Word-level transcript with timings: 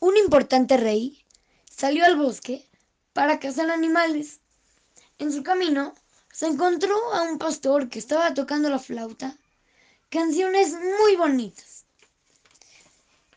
Un 0.00 0.16
importante 0.16 0.76
rey 0.76 1.24
salió 1.68 2.04
al 2.04 2.16
bosque 2.16 2.64
para 3.12 3.40
cazar 3.40 3.68
animales. 3.68 4.40
En 5.18 5.32
su 5.32 5.42
camino 5.42 5.92
se 6.32 6.46
encontró 6.46 6.94
a 7.14 7.22
un 7.22 7.38
pastor 7.38 7.88
que 7.88 7.98
estaba 7.98 8.32
tocando 8.32 8.70
la 8.70 8.78
flauta, 8.78 9.36
canciones 10.08 10.72
muy 11.00 11.16
bonitas. 11.16 11.84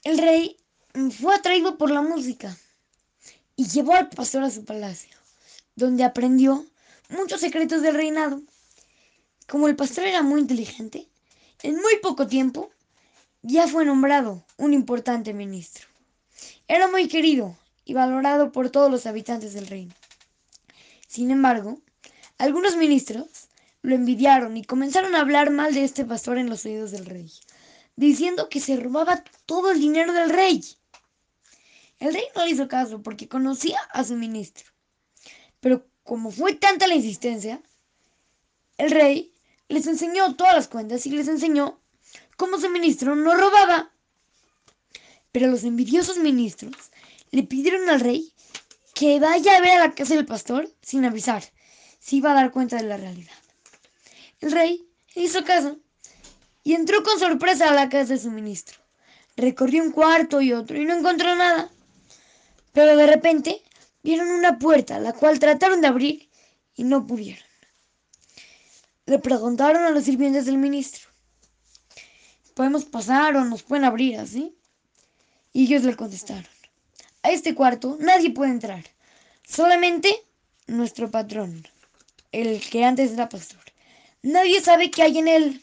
El 0.04 0.20
rey 0.20 0.58
fue 1.20 1.34
atraído 1.34 1.79
por 1.79 1.89
la 1.89 2.04
música 2.04 2.55
y 3.55 3.68
llevó 3.68 3.96
al 3.96 4.09
pastor 4.09 4.43
a 4.43 4.52
su 4.52 4.64
palacio, 4.64 5.18
donde 5.75 6.04
aprendió 6.04 6.64
muchos 7.09 7.41
secretos 7.41 7.82
del 7.82 7.96
reinado. 7.96 8.43
Como 9.48 9.68
el 9.68 9.75
pastor 9.75 10.05
era 10.05 10.21
muy 10.21 10.41
inteligente, 10.41 11.09
en 11.64 11.75
muy 11.78 11.98
poco 12.04 12.28
tiempo 12.28 12.70
ya 13.41 13.68
fue 13.68 13.84
nombrado 13.84 14.46
un 14.57 14.73
importante 14.73 15.34
ministro. 15.34 15.91
Era 16.74 16.88
muy 16.88 17.10
querido 17.10 17.58
y 17.84 17.93
valorado 17.93 18.54
por 18.54 18.70
todos 18.70 18.89
los 18.89 19.06
habitantes 19.06 19.54
del 19.54 19.68
reino. 19.68 19.93
Sin 21.06 21.29
embargo, 21.29 21.82
algunos 22.38 22.78
ministros 22.78 23.50
lo 23.82 23.93
envidiaron 23.93 24.56
y 24.56 24.64
comenzaron 24.64 25.14
a 25.14 25.20
hablar 25.20 25.50
mal 25.52 25.74
de 25.74 25.84
este 25.84 26.06
pastor 26.06 26.38
en 26.38 26.50
los 26.50 26.64
oídos 26.64 26.92
del 26.92 27.06
rey, 27.06 27.29
diciendo 27.98 28.48
que 28.48 28.62
se 28.62 28.78
robaba 28.78 29.21
todo 29.46 29.71
el 29.71 29.82
dinero 29.82 30.14
del 30.14 30.29
rey. 30.29 30.64
El 32.00 32.14
rey 32.14 32.23
no 32.38 32.45
le 32.45 32.52
hizo 32.52 32.70
caso 32.70 33.03
porque 33.03 33.28
conocía 33.28 33.81
a 33.92 34.06
su 34.06 34.16
ministro. 34.16 34.72
Pero 35.59 35.86
como 36.03 36.31
fue 36.31 36.53
tanta 36.53 36.88
la 36.88 36.95
insistencia, 36.95 37.62
el 38.78 38.92
rey 38.92 39.36
les 39.67 39.88
enseñó 39.88 40.38
todas 40.38 40.56
las 40.56 40.70
cuentas 40.70 41.06
y 41.06 41.09
les 41.09 41.28
enseñó 41.28 41.81
cómo 42.38 42.58
su 42.62 42.70
ministro 42.70 43.14
no 43.17 43.36
robaba. 43.36 43.92
Pero 45.31 45.48
los 45.48 45.64
envidiosos 45.64 46.17
ministros 46.17 46.76
le 47.31 47.44
pidieron 47.44 47.90
al 47.90 48.00
rey 48.00 48.34
que 48.94 49.20
vaya 49.20 49.58
a 49.58 49.62
ver 49.62 49.72
a 49.72 49.88
la 49.88 49.96
casa 49.96 50.16
del 50.16 50.26
pastor 50.26 50.70
sin 50.82 51.06
avisar, 51.06 51.44
si 52.00 52.18
iba 52.18 52.32
a 52.32 52.36
dar 52.36 52.52
cuenta 52.52 52.76
de 52.78 52.84
la 52.84 52.98
realidad. 52.98 53.34
El 54.42 54.52
rey 54.52 54.88
hizo 55.16 55.44
caso 55.44 55.78
y 56.64 56.73
entró 56.73 57.04
con 57.04 57.20
sorpresa 57.20 57.70
a 57.70 57.73
la 57.73 57.90
casa 57.90 58.14
de 58.14 58.20
su 58.20 58.32
ministro. 58.32 58.80
Recorrió 59.38 59.82
un 59.84 59.92
cuarto 59.92 60.42
y 60.42 60.54
otro 60.54 60.78
y 60.78 60.86
no 60.86 60.96
encontró 60.96 61.36
nada. 61.36 61.72
Pero 62.73 62.95
de 62.95 63.08
repente 63.08 63.64
vieron 64.04 64.30
una 64.30 64.60
puerta, 64.60 65.00
la 65.00 65.14
cual 65.14 65.40
trataron 65.40 65.82
de 65.82 65.88
abrir 65.88 66.30
y 66.76 66.84
no 66.84 67.08
pudieron. 67.08 67.44
Le 69.06 69.20
preguntaron 69.20 69.84
a 69.84 69.90
los 69.90 70.04
sirvientes 70.04 70.45
del 70.45 70.58
ministro, 70.58 71.10
¿podemos 72.54 72.86
pasar 72.86 73.36
o 73.36 73.45
nos 73.45 73.64
pueden 73.64 73.86
abrir 73.86 74.18
así? 74.18 74.56
Y 75.54 75.66
ellos 75.66 75.84
le 75.84 75.96
contestaron, 75.96 76.48
a 77.24 77.32
este 77.32 77.54
cuarto 77.56 77.98
nadie 78.00 78.32
puede 78.32 78.52
entrar, 78.52 78.84
solamente 79.44 80.26
nuestro 80.68 81.12
patrón, 81.12 81.68
el 82.32 82.62
que 82.62 82.86
antes 82.86 83.12
era 83.12 83.30
pastor. 83.30 83.62
Nadie 84.24 84.62
sabe 84.62 84.92
qué 84.92 85.04
hay 85.04 85.18
en 85.18 85.28
él. 85.28 85.62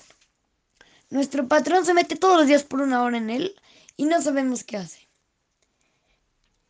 Nuestro 1.10 1.48
patrón 1.48 1.86
se 1.86 1.94
mete 1.94 2.16
todos 2.16 2.38
los 2.38 2.46
días 2.46 2.64
por 2.64 2.80
una 2.80 3.02
hora 3.02 3.16
en 3.16 3.30
él 3.30 3.54
y 3.96 4.04
no 4.04 4.20
sabemos 4.20 4.64
qué 4.64 4.76
hace. 4.76 5.08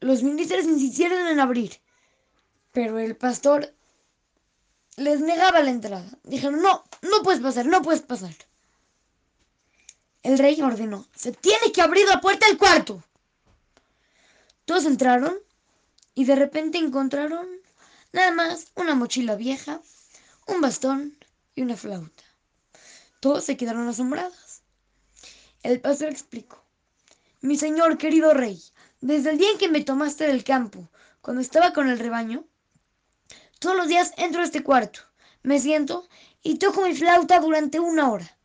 Los 0.00 0.22
ministros 0.22 0.64
insistieron 0.64 1.26
en 1.26 1.40
abrir, 1.40 1.72
pero 2.72 2.98
el 2.98 3.16
pastor 3.16 3.74
les 4.96 5.20
negaba 5.20 5.60
la 5.60 5.70
entrada. 5.70 6.08
Dijeron, 6.22 6.62
no, 6.62 6.84
no 7.02 7.22
puedes 7.22 7.40
pasar, 7.40 7.66
no 7.66 7.82
puedes 7.82 8.02
pasar. 8.02 8.34
El 10.22 10.38
rey 10.38 10.60
ordenó, 10.60 11.06
se 11.14 11.32
tiene 11.32 11.72
que 11.72 11.80
abrir 11.80 12.06
la 12.06 12.20
puerta 12.20 12.46
del 12.46 12.58
cuarto. 12.58 13.02
Todos 14.68 14.84
entraron 14.84 15.34
y 16.14 16.26
de 16.26 16.36
repente 16.36 16.76
encontraron 16.76 17.48
nada 18.12 18.32
más 18.32 18.66
una 18.74 18.94
mochila 18.94 19.34
vieja, 19.34 19.80
un 20.46 20.60
bastón 20.60 21.16
y 21.54 21.62
una 21.62 21.74
flauta. 21.74 22.22
Todos 23.20 23.44
se 23.44 23.56
quedaron 23.56 23.88
asombrados. 23.88 24.60
El 25.62 25.80
pastor 25.80 26.10
explicó, 26.10 26.62
mi 27.40 27.56
señor 27.56 27.96
querido 27.96 28.34
rey, 28.34 28.62
desde 29.00 29.30
el 29.30 29.38
día 29.38 29.50
en 29.52 29.56
que 29.56 29.70
me 29.70 29.82
tomaste 29.84 30.26
del 30.26 30.44
campo, 30.44 30.90
cuando 31.22 31.40
estaba 31.40 31.72
con 31.72 31.88
el 31.88 31.98
rebaño, 31.98 32.44
todos 33.60 33.74
los 33.74 33.88
días 33.88 34.12
entro 34.18 34.42
a 34.42 34.44
este 34.44 34.62
cuarto, 34.62 35.00
me 35.42 35.60
siento 35.60 36.10
y 36.42 36.58
toco 36.58 36.82
mi 36.82 36.94
flauta 36.94 37.40
durante 37.40 37.80
una 37.80 38.10
hora. 38.10 38.36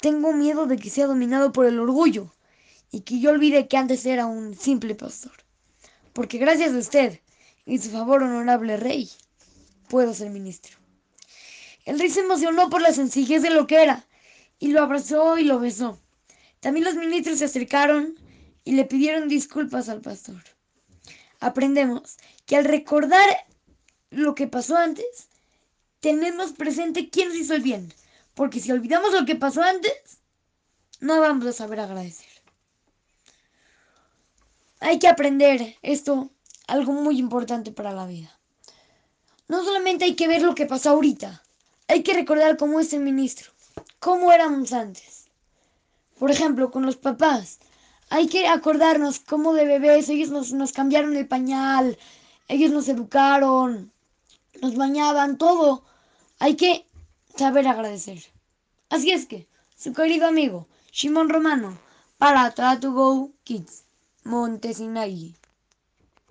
Tengo 0.00 0.32
miedo 0.32 0.66
de 0.66 0.76
que 0.76 0.90
sea 0.90 1.08
dominado 1.08 1.50
por 1.50 1.66
el 1.66 1.80
orgullo 1.80 2.32
y 2.92 3.00
que 3.00 3.18
yo 3.18 3.30
olvide 3.30 3.66
que 3.66 3.76
antes 3.76 4.06
era 4.06 4.26
un 4.26 4.54
simple 4.54 4.94
pastor. 4.94 5.45
Porque 6.16 6.38
gracias 6.38 6.72
a 6.72 6.78
usted 6.78 7.20
y 7.66 7.76
su 7.76 7.90
favor, 7.90 8.22
honorable 8.22 8.78
rey, 8.78 9.10
puedo 9.86 10.14
ser 10.14 10.30
ministro. 10.30 10.74
El 11.84 11.98
rey 11.98 12.08
se 12.08 12.20
emocionó 12.20 12.70
por 12.70 12.80
la 12.80 12.94
sencillez 12.94 13.42
de 13.42 13.50
lo 13.50 13.66
que 13.66 13.82
era 13.82 14.02
y 14.58 14.68
lo 14.68 14.82
abrazó 14.82 15.36
y 15.36 15.44
lo 15.44 15.60
besó. 15.60 16.00
También 16.60 16.86
los 16.86 16.94
ministros 16.94 17.40
se 17.40 17.44
acercaron 17.44 18.18
y 18.64 18.72
le 18.72 18.86
pidieron 18.86 19.28
disculpas 19.28 19.90
al 19.90 20.00
pastor. 20.00 20.42
Aprendemos 21.40 22.16
que 22.46 22.56
al 22.56 22.64
recordar 22.64 23.28
lo 24.08 24.34
que 24.34 24.46
pasó 24.46 24.74
antes, 24.74 25.28
tenemos 26.00 26.52
presente 26.52 27.10
quién 27.10 27.28
nos 27.28 27.36
hizo 27.36 27.54
el 27.54 27.60
bien, 27.60 27.92
porque 28.32 28.60
si 28.60 28.72
olvidamos 28.72 29.12
lo 29.12 29.26
que 29.26 29.36
pasó 29.36 29.62
antes, 29.62 29.92
no 30.98 31.20
vamos 31.20 31.44
a 31.44 31.52
saber 31.52 31.80
agradecer. 31.80 32.35
Hay 34.86 35.00
que 35.00 35.08
aprender 35.08 35.74
esto, 35.82 36.30
algo 36.68 36.92
muy 36.92 37.18
importante 37.18 37.72
para 37.72 37.92
la 37.92 38.06
vida. 38.06 38.38
No 39.48 39.64
solamente 39.64 40.04
hay 40.04 40.14
que 40.14 40.28
ver 40.28 40.42
lo 40.42 40.54
que 40.54 40.66
pasó 40.66 40.90
ahorita, 40.90 41.42
hay 41.88 42.04
que 42.04 42.14
recordar 42.14 42.56
cómo 42.56 42.78
es 42.78 42.92
el 42.92 43.00
ministro, 43.00 43.50
cómo 43.98 44.30
éramos 44.30 44.72
antes. 44.72 45.28
Por 46.20 46.30
ejemplo, 46.30 46.70
con 46.70 46.86
los 46.86 46.94
papás, 46.94 47.58
hay 48.10 48.28
que 48.28 48.46
acordarnos 48.46 49.18
cómo 49.18 49.54
de 49.54 49.64
bebés 49.64 50.08
ellos 50.08 50.52
nos, 50.52 50.72
cambiaron 50.72 51.16
el 51.16 51.26
pañal, 51.26 51.98
ellos 52.46 52.70
nos 52.70 52.86
educaron, 52.86 53.90
nos 54.62 54.76
bañaban, 54.76 55.36
todo. 55.36 55.82
Hay 56.38 56.54
que 56.54 56.86
saber 57.36 57.66
agradecer. 57.66 58.22
Así 58.88 59.10
es 59.10 59.26
que, 59.26 59.48
su 59.76 59.92
querido 59.92 60.28
amigo, 60.28 60.68
Shimon 60.92 61.28
Romano, 61.28 61.76
para 62.18 62.52
Try 62.52 62.78
to 62.78 62.92
Go 62.92 63.32
Kids, 63.42 63.85
Montesinagui. 64.30 65.28